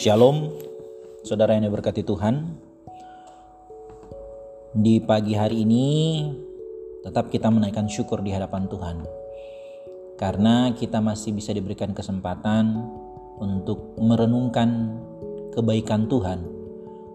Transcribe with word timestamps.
Shalom, 0.00 0.48
saudara 1.20 1.52
yang 1.52 1.68
diberkati 1.68 2.00
Tuhan. 2.00 2.56
Di 4.72 4.96
pagi 5.04 5.36
hari 5.36 5.60
ini, 5.60 6.24
tetap 7.04 7.28
kita 7.28 7.52
menaikkan 7.52 7.84
syukur 7.84 8.24
di 8.24 8.32
hadapan 8.32 8.64
Tuhan, 8.64 9.04
karena 10.16 10.72
kita 10.72 11.04
masih 11.04 11.36
bisa 11.36 11.52
diberikan 11.52 11.92
kesempatan 11.92 12.80
untuk 13.44 13.92
merenungkan 14.00 14.96
kebaikan 15.52 16.08
Tuhan 16.08 16.48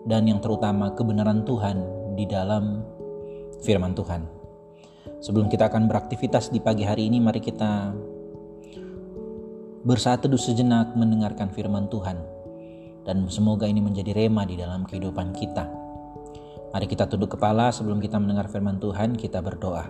dan 0.06 0.30
yang 0.30 0.38
terutama 0.38 0.94
kebenaran 0.94 1.42
Tuhan 1.42 1.82
di 2.14 2.30
dalam 2.30 2.86
firman 3.66 3.98
Tuhan. 3.98 4.30
Sebelum 5.26 5.50
kita 5.50 5.74
akan 5.74 5.90
beraktivitas 5.90 6.54
di 6.54 6.62
pagi 6.62 6.86
hari 6.86 7.10
ini, 7.10 7.18
mari 7.18 7.42
kita 7.42 7.98
bersatu 9.82 10.30
sejenak 10.38 10.94
mendengarkan 10.94 11.50
firman 11.50 11.90
Tuhan 11.90 12.45
dan 13.06 13.30
semoga 13.30 13.70
ini 13.70 13.80
menjadi 13.80 14.12
rema 14.12 14.44
di 14.44 14.58
dalam 14.58 14.84
kehidupan 14.84 15.32
kita. 15.38 15.70
Mari 16.76 16.92
kita 16.92 17.08
tunduk 17.08 17.40
kepala 17.40 17.72
sebelum 17.72 18.04
kita 18.04 18.20
mendengar 18.20 18.52
firman 18.52 18.82
Tuhan, 18.82 19.16
kita 19.16 19.40
berdoa. 19.40 19.88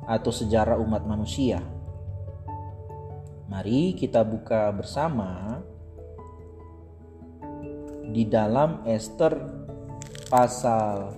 atau 0.06 0.30
sejarah 0.32 0.78
umat 0.80 1.06
manusia. 1.08 1.62
Mari 3.48 3.96
kita 3.96 4.24
buka 4.24 4.72
bersama 4.72 5.60
di 8.12 8.24
dalam 8.28 8.84
Esther 8.84 9.40
pasal 10.28 11.16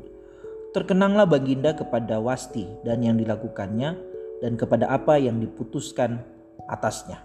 terkenanglah 0.77 1.25
Baginda 1.25 1.72
kepada 1.72 2.21
Wasti 2.21 2.69
dan 2.84 3.00
yang 3.00 3.16
dilakukannya 3.16 3.97
dan 4.44 4.61
kepada 4.61 4.93
apa 4.93 5.16
yang 5.16 5.41
diputuskan 5.41 6.21
atasnya. 6.69 7.25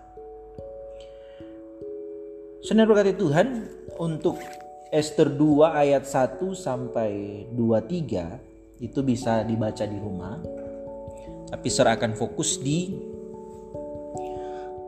Saudara 2.64 2.88
berkati 2.88 3.20
Tuhan, 3.20 3.48
untuk 4.00 4.40
Esther 4.88 5.28
2 5.36 5.68
ayat 5.84 6.08
1 6.08 6.40
sampai 6.56 7.44
23 7.52 8.80
itu 8.80 9.00
bisa 9.04 9.44
dibaca 9.44 9.84
di 9.84 9.98
rumah. 10.00 10.40
Tapi 11.52 11.68
saya 11.68 12.00
akan 12.00 12.16
fokus 12.16 12.58
di 12.64 13.12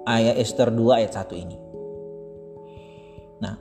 ayat 0.05 0.37
Esther 0.37 0.69
2 0.69 0.97
ayat 1.01 1.11
1 1.17 1.33
ini. 1.35 1.57
Nah, 3.41 3.57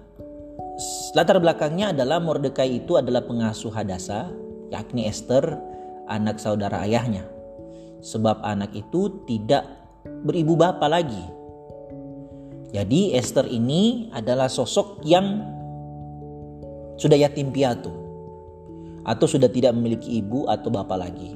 latar 1.17 1.41
belakangnya 1.41 1.97
adalah 1.97 2.21
Mordekai 2.21 2.85
itu 2.85 3.01
adalah 3.01 3.25
pengasuh 3.25 3.73
Hadasa, 3.73 4.29
yakni 4.69 5.09
Esther, 5.09 5.57
anak 6.07 6.39
saudara 6.39 6.85
ayahnya. 6.85 7.25
Sebab 8.05 8.45
anak 8.45 8.77
itu 8.77 9.25
tidak 9.25 9.65
beribu 10.05 10.55
bapa 10.61 10.85
lagi. 10.85 11.25
Jadi 12.75 13.17
Esther 13.17 13.49
ini 13.49 14.13
adalah 14.13 14.51
sosok 14.51 15.01
yang 15.07 15.41
sudah 17.01 17.19
yatim 17.19 17.51
piatu 17.51 17.91
atau 19.05 19.27
sudah 19.29 19.49
tidak 19.49 19.73
memiliki 19.73 20.21
ibu 20.21 20.45
atau 20.51 20.69
bapak 20.69 20.99
lagi. 20.99 21.33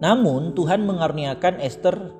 Namun 0.00 0.56
Tuhan 0.56 0.88
mengaruniakan 0.88 1.60
Esther 1.60 2.19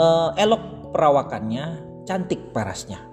uh, 0.00 0.32
elok 0.40 0.92
perawakannya, 0.96 1.64
cantik 2.08 2.40
parasnya. 2.56 3.04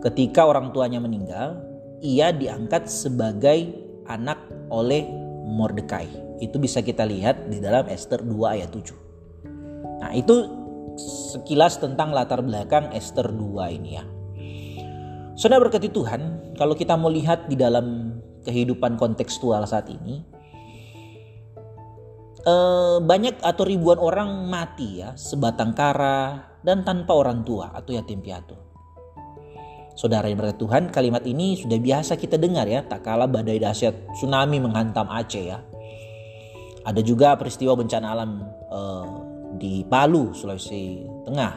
Ketika 0.00 0.48
orang 0.48 0.72
tuanya 0.72 1.00
meninggal, 1.00 1.60
ia 2.00 2.32
diangkat 2.32 2.88
sebagai 2.88 3.72
anak 4.08 4.40
oleh 4.72 5.04
Mordekai. 5.44 6.08
Itu 6.40 6.56
bisa 6.56 6.80
kita 6.80 7.04
lihat 7.04 7.52
di 7.52 7.60
dalam 7.60 7.88
Esther 7.88 8.24
2 8.24 8.56
ayat 8.56 8.72
7. 8.72 10.00
Nah, 10.00 10.12
itu 10.12 10.34
sekilas 11.32 11.80
tentang 11.80 12.12
latar 12.12 12.40
belakang 12.44 12.92
Esther 12.92 13.28
2 13.32 13.76
ini 13.76 13.90
ya. 13.96 14.04
Saudara 15.34 15.66
berkati 15.66 15.90
Tuhan, 15.90 16.54
kalau 16.54 16.76
kita 16.78 16.94
mau 16.94 17.10
lihat 17.10 17.50
di 17.50 17.56
dalam 17.58 18.18
kehidupan 18.44 19.00
kontekstual 19.00 19.64
saat 19.66 19.88
ini, 19.90 20.22
eh, 22.44 22.96
banyak 23.00 23.40
atau 23.40 23.64
ribuan 23.64 23.98
orang 23.98 24.46
mati 24.46 25.00
ya 25.00 25.16
sebatang 25.16 25.72
kara 25.72 26.54
dan 26.64 26.84
tanpa 26.84 27.12
orang 27.12 27.44
tua 27.44 27.72
atau 27.72 27.92
yatim 27.92 28.20
piatu. 28.24 28.56
Saudara 29.94 30.26
yang 30.26 30.42
berkata 30.42 30.58
Tuhan, 30.58 30.90
kalimat 30.90 31.22
ini 31.22 31.54
sudah 31.54 31.78
biasa 31.78 32.18
kita 32.18 32.34
dengar 32.34 32.66
ya, 32.66 32.82
tak 32.82 33.06
kalah 33.06 33.30
badai 33.30 33.62
dahsyat 33.62 34.10
tsunami 34.18 34.58
menghantam 34.58 35.06
Aceh 35.06 35.44
ya. 35.54 35.62
Ada 36.82 36.98
juga 37.00 37.38
peristiwa 37.38 37.78
bencana 37.78 38.06
alam 38.10 38.42
eh, 38.74 39.06
di 39.54 39.86
Palu, 39.86 40.34
Sulawesi 40.34 41.06
Tengah. 41.22 41.52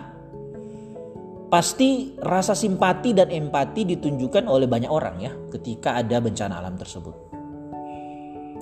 Pasti 1.47 2.13
rasa 2.19 2.53
simpati 2.53 3.15
dan 3.15 3.31
empati 3.31 3.88
ditunjukkan 3.88 4.45
oleh 4.45 4.67
banyak 4.67 4.91
orang 4.91 5.15
ya 5.17 5.31
ketika 5.50 5.97
ada 5.97 6.19
bencana 6.19 6.59
alam 6.59 6.75
tersebut. 6.77 7.36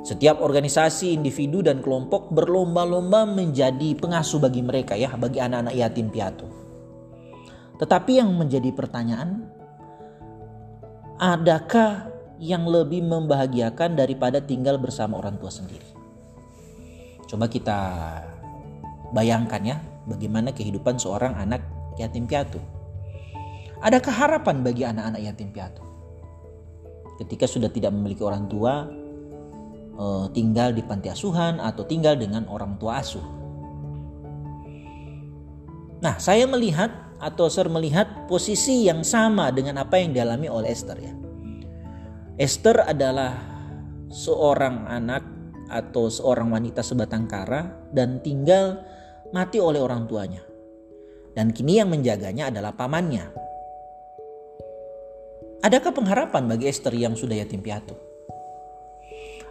Setiap 0.06 0.38
organisasi, 0.38 1.18
individu, 1.18 1.66
dan 1.66 1.82
kelompok 1.82 2.30
berlomba-lomba 2.30 3.26
menjadi 3.26 3.98
pengasuh 3.98 4.38
bagi 4.38 4.62
mereka 4.62 4.94
ya, 4.94 5.10
bagi 5.18 5.42
anak-anak 5.42 5.74
yatim 5.74 6.14
piatu. 6.14 6.46
Tetapi 7.82 8.22
yang 8.22 8.30
menjadi 8.38 8.70
pertanyaan, 8.70 9.50
adakah 11.18 12.14
yang 12.38 12.70
lebih 12.70 13.02
membahagiakan 13.02 13.98
daripada 13.98 14.46
tinggal 14.46 14.78
bersama 14.78 15.18
orang 15.18 15.42
tua 15.42 15.50
sendiri? 15.50 15.90
Coba 17.26 17.50
kita 17.50 17.80
bayangkan 19.10 19.62
ya, 19.66 19.82
bagaimana 20.06 20.54
kehidupan 20.54 21.02
seorang 21.02 21.34
anak 21.34 21.66
yatim 21.98 22.30
piatu. 22.30 22.62
Adakah 23.82 24.14
harapan 24.14 24.62
bagi 24.62 24.86
anak-anak 24.86 25.22
yatim 25.26 25.50
piatu? 25.50 25.82
Ketika 27.18 27.50
sudah 27.50 27.74
tidak 27.74 27.90
memiliki 27.90 28.22
orang 28.22 28.46
tua, 28.46 28.86
uh, 29.96 30.28
tinggal 30.32 30.72
di 30.76 30.84
panti 30.84 31.12
asuhan 31.12 31.60
atau 31.60 31.84
tinggal 31.88 32.16
dengan 32.20 32.48
orang 32.52 32.76
tua 32.80 33.00
asuh. 33.02 33.24
Nah, 36.04 36.20
saya 36.22 36.46
melihat 36.46 36.92
atau 37.18 37.48
Sir 37.48 37.72
melihat 37.72 38.28
posisi 38.28 38.86
yang 38.86 39.02
sama 39.02 39.50
dengan 39.50 39.80
apa 39.82 39.98
yang 39.98 40.12
dialami 40.12 40.52
oleh 40.52 40.70
Esther 40.70 41.00
ya. 41.00 41.14
Esther 42.36 42.84
adalah 42.84 43.40
seorang 44.12 44.86
anak 44.92 45.24
atau 45.72 46.12
seorang 46.12 46.52
wanita 46.52 46.86
sebatang 46.86 47.26
kara 47.26 47.74
dan 47.90 48.20
tinggal 48.22 48.84
mati 49.32 49.58
oleh 49.58 49.80
orang 49.82 50.06
tuanya. 50.06 50.44
Dan 51.36 51.52
kini 51.52 51.80
yang 51.80 51.92
menjaganya 51.92 52.48
adalah 52.52 52.76
pamannya. 52.76 53.28
Adakah 55.66 55.92
pengharapan 55.92 56.46
bagi 56.46 56.70
Esther 56.70 56.94
yang 56.94 57.18
sudah 57.18 57.36
yatim 57.42 57.60
piatu? 57.60 58.15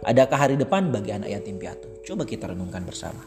Adakah 0.03 0.37
hari 0.49 0.59
depan 0.59 0.91
bagi 0.91 1.15
anak 1.15 1.31
yatim 1.31 1.55
piatu? 1.55 2.03
Coba 2.03 2.27
kita 2.27 2.51
renungkan 2.51 2.83
bersama. 2.83 3.23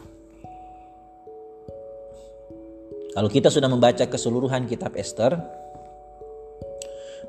Kalau 3.09 3.25
kita 3.25 3.49
sudah 3.49 3.65
membaca 3.65 4.05
keseluruhan 4.05 4.69
kitab 4.69 4.93
Esther, 4.93 5.33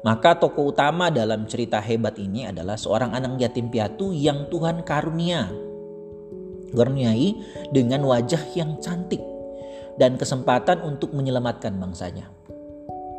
maka 0.04 0.36
tokoh 0.36 0.72
utama 0.76 1.08
dalam 1.08 1.48
cerita 1.48 1.80
hebat 1.80 2.20
ini 2.20 2.44
adalah 2.44 2.76
seorang 2.76 3.16
anak 3.16 3.40
yatim 3.40 3.72
piatu 3.72 4.12
yang 4.12 4.52
Tuhan 4.52 4.84
karunia. 4.84 5.48
Karuniai 6.70 7.34
dengan 7.74 8.06
wajah 8.06 8.54
yang 8.54 8.78
cantik 8.78 9.18
dan 9.98 10.14
kesempatan 10.14 10.84
untuk 10.86 11.10
menyelamatkan 11.16 11.74
bangsanya. 11.80 12.30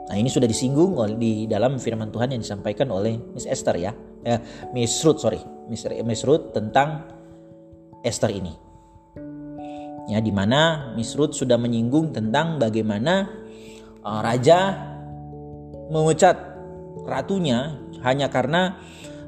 Nah 0.08 0.16
ini 0.16 0.32
sudah 0.32 0.48
disinggung 0.48 0.96
di 1.20 1.46
dalam 1.52 1.76
firman 1.76 2.12
Tuhan 2.12 2.32
yang 2.32 2.42
disampaikan 2.42 2.88
oleh 2.90 3.20
Miss 3.36 3.44
Esther 3.44 3.76
ya. 3.76 3.92
Eh, 4.22 4.40
Miss 4.74 5.02
Ruth 5.02 5.22
sorry. 5.22 5.42
Ruth 6.26 6.54
tentang 6.54 7.08
Esther 8.06 8.34
ini. 8.34 8.54
Ya 10.10 10.20
di 10.20 10.34
mana 10.34 10.92
Miss 10.98 11.14
Ruth 11.14 11.38
sudah 11.38 11.56
menyinggung 11.56 12.12
tentang 12.12 12.58
bagaimana 12.58 13.30
uh, 14.02 14.20
raja 14.20 14.76
memecat 15.88 16.36
ratunya 17.06 17.78
hanya 18.02 18.28
karena 18.28 18.82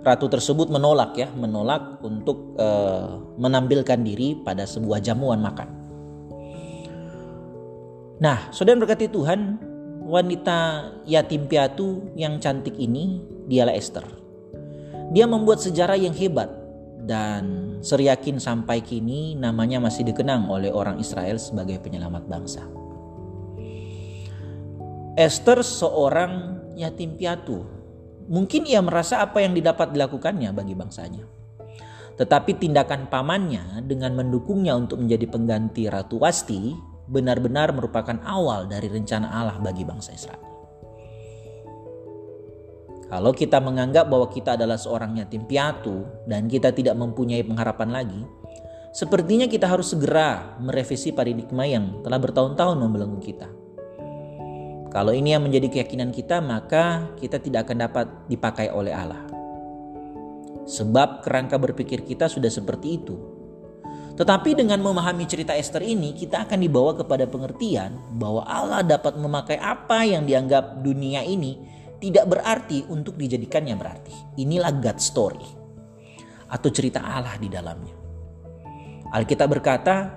ratu 0.04 0.28
tersebut 0.28 0.68
menolak 0.68 1.16
ya, 1.16 1.32
menolak 1.32 2.04
untuk 2.04 2.58
uh, 2.60 3.22
menampilkan 3.40 4.02
diri 4.04 4.36
pada 4.36 4.68
sebuah 4.68 5.00
jamuan 5.00 5.40
makan. 5.40 5.70
Nah, 8.20 8.52
saudara 8.52 8.80
berkati 8.80 9.08
Tuhan, 9.08 9.60
wanita 10.04 10.92
yatim 11.08 11.48
piatu 11.48 12.12
yang 12.20 12.40
cantik 12.44 12.76
ini 12.76 13.24
dialah 13.48 13.76
Esther. 13.76 14.23
Dia 15.12 15.28
membuat 15.28 15.60
sejarah 15.60 16.00
yang 16.00 16.16
hebat 16.16 16.48
dan 17.04 17.76
seriakin 17.84 18.40
sampai 18.40 18.80
kini 18.80 19.36
namanya 19.36 19.84
masih 19.84 20.08
dikenang 20.08 20.48
oleh 20.48 20.72
orang 20.72 21.04
Israel 21.04 21.36
sebagai 21.36 21.84
penyelamat 21.84 22.24
bangsa. 22.32 22.64
Esther 25.20 25.62
seorang 25.62 26.64
yatim 26.80 27.20
piatu. 27.20 27.68
Mungkin 28.32 28.64
ia 28.66 28.80
merasa 28.80 29.20
apa 29.20 29.44
yang 29.44 29.52
didapat 29.52 29.92
dilakukannya 29.92 30.56
bagi 30.56 30.74
bangsanya. 30.74 31.28
Tetapi 32.16 32.56
tindakan 32.56 33.12
pamannya 33.12 33.84
dengan 33.84 34.16
mendukungnya 34.16 34.74
untuk 34.78 35.04
menjadi 35.04 35.28
pengganti 35.28 35.92
Ratu 35.92 36.24
Wasti 36.24 36.74
benar-benar 37.10 37.76
merupakan 37.76 38.16
awal 38.24 38.72
dari 38.72 38.88
rencana 38.88 39.28
Allah 39.28 39.60
bagi 39.60 39.84
bangsa 39.84 40.16
Israel. 40.16 40.53
Kalau 43.14 43.30
kita 43.30 43.62
menganggap 43.62 44.10
bahwa 44.10 44.26
kita 44.26 44.58
adalah 44.58 44.74
seorang 44.74 45.22
yatim 45.22 45.46
piatu 45.46 46.02
dan 46.26 46.50
kita 46.50 46.74
tidak 46.74 46.98
mempunyai 46.98 47.46
pengharapan 47.46 47.94
lagi, 47.94 48.26
sepertinya 48.90 49.46
kita 49.46 49.70
harus 49.70 49.94
segera 49.94 50.58
merevisi 50.58 51.14
paradigma 51.14 51.62
yang 51.62 52.02
telah 52.02 52.18
bertahun-tahun 52.18 52.74
membelenggu 52.74 53.22
kita. 53.22 53.46
Kalau 54.90 55.14
ini 55.14 55.30
yang 55.30 55.46
menjadi 55.46 55.70
keyakinan 55.70 56.10
kita, 56.10 56.42
maka 56.42 57.14
kita 57.22 57.38
tidak 57.38 57.70
akan 57.70 57.86
dapat 57.86 58.10
dipakai 58.34 58.74
oleh 58.74 58.98
Allah. 58.98 59.22
Sebab 60.66 61.22
kerangka 61.22 61.62
berpikir 61.62 62.02
kita 62.02 62.26
sudah 62.26 62.50
seperti 62.50 62.98
itu. 62.98 63.14
Tetapi 64.18 64.58
dengan 64.58 64.82
memahami 64.82 65.30
cerita 65.30 65.54
Esther 65.54 65.86
ini, 65.86 66.18
kita 66.18 66.50
akan 66.50 66.58
dibawa 66.58 66.98
kepada 66.98 67.30
pengertian 67.30 67.94
bahwa 68.18 68.42
Allah 68.42 68.82
dapat 68.82 69.22
memakai 69.22 69.62
apa 69.62 70.02
yang 70.02 70.26
dianggap 70.26 70.82
dunia 70.82 71.22
ini 71.22 71.83
tidak 72.04 72.28
berarti 72.28 72.84
untuk 72.92 73.16
dijadikannya 73.16 73.80
berarti. 73.80 74.12
Inilah 74.44 74.76
God 74.76 75.00
story 75.00 75.48
atau 76.52 76.68
cerita 76.68 77.00
Allah 77.00 77.40
di 77.40 77.48
dalamnya. 77.48 77.96
Alkitab 79.16 79.48
berkata, 79.48 80.12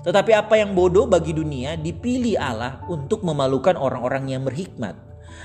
tetapi 0.00 0.32
apa 0.32 0.56
yang 0.56 0.72
bodoh 0.72 1.04
bagi 1.04 1.36
dunia 1.36 1.76
dipilih 1.76 2.40
Allah 2.40 2.80
untuk 2.88 3.20
memalukan 3.20 3.76
orang-orang 3.76 4.32
yang 4.32 4.42
berhikmat. 4.48 4.96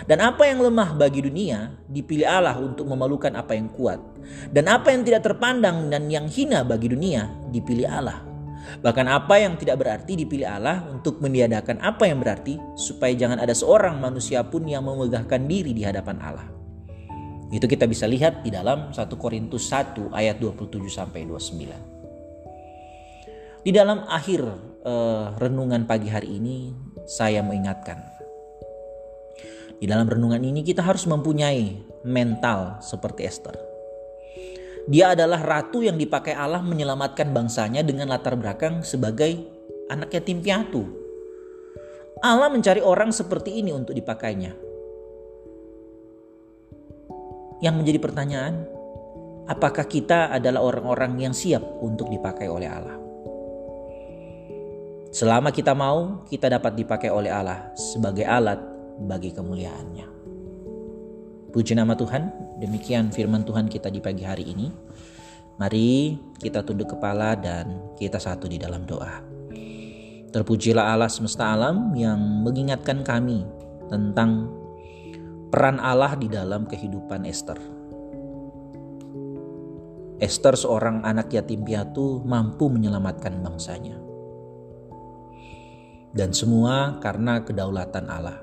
Dan 0.08 0.24
apa 0.24 0.48
yang 0.48 0.64
lemah 0.64 0.96
bagi 0.96 1.22
dunia 1.22 1.76
dipilih 1.86 2.26
Allah 2.26 2.58
untuk 2.58 2.88
memalukan 2.88 3.30
apa 3.36 3.54
yang 3.54 3.68
kuat. 3.76 4.00
Dan 4.50 4.72
apa 4.72 4.90
yang 4.90 5.04
tidak 5.04 5.28
terpandang 5.28 5.92
dan 5.92 6.08
yang 6.08 6.32
hina 6.32 6.64
bagi 6.64 6.90
dunia 6.90 7.28
dipilih 7.52 7.86
Allah. 7.92 8.33
Bahkan 8.84 9.08
apa 9.08 9.40
yang 9.40 9.56
tidak 9.60 9.80
berarti 9.84 10.16
dipilih 10.20 10.48
Allah 10.48 10.84
untuk 10.88 11.20
meniadakan 11.20 11.80
apa 11.84 12.08
yang 12.08 12.24
berarti 12.24 12.60
supaya 12.80 13.12
jangan 13.16 13.40
ada 13.40 13.52
seorang 13.52 14.00
manusia 14.00 14.44
pun 14.44 14.68
yang 14.68 14.84
memegahkan 14.88 15.48
diri 15.48 15.74
di 15.76 15.84
hadapan 15.84 16.20
Allah. 16.24 16.48
Itu 17.54 17.70
kita 17.70 17.86
bisa 17.86 18.10
lihat 18.10 18.42
di 18.42 18.50
dalam 18.50 18.90
1 18.90 18.98
Korintus 19.20 19.70
1 19.70 20.10
ayat 20.10 20.42
27 20.42 20.90
sampai 20.90 21.30
29. 21.30 23.62
Di 23.64 23.72
dalam 23.72 24.04
akhir 24.10 24.42
uh, 24.84 25.38
renungan 25.40 25.88
pagi 25.88 26.12
hari 26.12 26.36
ini, 26.42 26.74
saya 27.08 27.40
mengingatkan. 27.46 28.04
Di 29.80 29.88
dalam 29.88 30.08
renungan 30.08 30.44
ini 30.44 30.64
kita 30.64 30.84
harus 30.84 31.06
mempunyai 31.08 31.78
mental 32.04 32.80
seperti 32.84 33.24
Esther. 33.28 33.73
Dia 34.84 35.16
adalah 35.16 35.40
ratu 35.40 35.80
yang 35.80 35.96
dipakai 35.96 36.36
Allah 36.36 36.60
menyelamatkan 36.60 37.32
bangsanya 37.32 37.88
dengan 37.88 38.12
latar 38.12 38.36
belakang 38.36 38.84
sebagai 38.84 39.40
anak 39.88 40.12
yatim 40.12 40.44
piatu. 40.44 40.84
Allah 42.20 42.52
mencari 42.52 42.84
orang 42.84 43.16
seperti 43.16 43.64
ini 43.64 43.72
untuk 43.72 43.96
dipakainya. 43.96 44.52
Yang 47.64 47.76
menjadi 47.80 48.00
pertanyaan, 48.04 48.56
apakah 49.48 49.88
kita 49.88 50.28
adalah 50.36 50.60
orang-orang 50.60 51.16
yang 51.16 51.36
siap 51.36 51.64
untuk 51.80 52.12
dipakai 52.12 52.52
oleh 52.52 52.68
Allah? 52.68 53.00
Selama 55.16 55.54
kita 55.56 55.72
mau, 55.72 56.28
kita 56.28 56.52
dapat 56.52 56.76
dipakai 56.76 57.08
oleh 57.08 57.32
Allah 57.32 57.72
sebagai 57.78 58.28
alat 58.28 58.60
bagi 59.00 59.32
kemuliaannya. 59.32 60.08
Puji 61.56 61.72
nama 61.72 61.96
Tuhan, 61.96 62.43
demikian 62.64 63.12
firman 63.12 63.44
Tuhan 63.44 63.68
kita 63.68 63.92
di 63.92 64.00
pagi 64.00 64.24
hari 64.24 64.48
ini. 64.48 64.72
Mari 65.60 66.16
kita 66.40 66.64
tunduk 66.64 66.96
kepala 66.96 67.36
dan 67.36 67.94
kita 68.00 68.18
satu 68.18 68.48
di 68.48 68.56
dalam 68.56 68.88
doa. 68.88 69.20
Terpujilah 70.34 70.96
Allah 70.96 71.12
semesta 71.12 71.54
alam 71.54 71.94
yang 71.94 72.18
mengingatkan 72.42 73.06
kami 73.06 73.46
tentang 73.86 74.50
peran 75.54 75.78
Allah 75.78 76.18
di 76.18 76.26
dalam 76.26 76.66
kehidupan 76.66 77.30
Esther. 77.30 77.60
Esther 80.18 80.58
seorang 80.58 81.06
anak 81.06 81.30
yatim 81.36 81.62
piatu 81.62 82.24
mampu 82.26 82.72
menyelamatkan 82.72 83.44
bangsanya. 83.44 84.00
Dan 86.16 86.34
semua 86.34 86.98
karena 86.98 87.46
kedaulatan 87.46 88.10
Allah. 88.10 88.42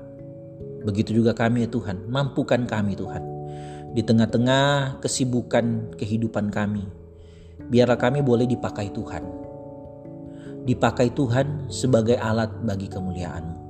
Begitu 0.87 1.19
juga 1.19 1.35
kami 1.35 1.67
ya 1.67 1.69
Tuhan, 1.71 2.07
mampukan 2.07 2.63
kami 2.63 2.95
Tuhan. 2.95 3.30
Di 3.91 4.01
tengah-tengah 4.01 4.99
kesibukan 5.03 5.95
kehidupan 5.99 6.47
kami, 6.47 6.87
biarlah 7.67 7.99
kami 7.99 8.23
boleh 8.23 8.47
dipakai 8.47 8.91
Tuhan. 8.95 9.23
Dipakai 10.63 11.11
Tuhan 11.11 11.67
sebagai 11.73 12.21
alat 12.21 12.53
bagi 12.61 12.85
kemuliaan 12.85 13.61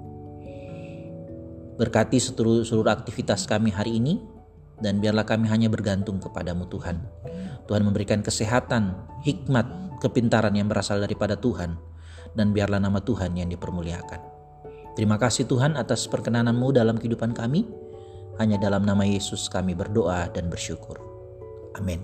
Berkati 1.81 2.21
seluruh, 2.21 2.61
seluruh 2.61 2.93
aktivitas 2.93 3.49
kami 3.49 3.73
hari 3.73 3.97
ini, 3.97 4.21
dan 4.77 5.01
biarlah 5.01 5.25
kami 5.25 5.49
hanya 5.49 5.65
bergantung 5.65 6.21
kepadamu 6.21 6.69
Tuhan. 6.69 7.01
Tuhan 7.65 7.81
memberikan 7.81 8.21
kesehatan, 8.21 9.09
hikmat, 9.25 9.97
kepintaran 9.97 10.53
yang 10.53 10.69
berasal 10.69 11.01
daripada 11.01 11.33
Tuhan 11.41 11.81
dan 12.37 12.53
biarlah 12.53 12.77
nama 12.77 13.01
Tuhan 13.01 13.33
yang 13.33 13.49
dipermuliakan. 13.49 14.21
Terima 14.93 15.17
kasih 15.17 15.49
Tuhan 15.49 15.73
atas 15.73 16.05
perkenananmu 16.05 16.69
dalam 16.69 17.01
kehidupan 17.01 17.33
kami. 17.33 17.65
Hanya 18.41 18.57
dalam 18.57 18.81
nama 18.89 19.05
Yesus 19.05 19.45
kami 19.53 19.77
berdoa 19.77 20.25
dan 20.33 20.49
bersyukur. 20.49 20.97
Amin. 21.77 22.01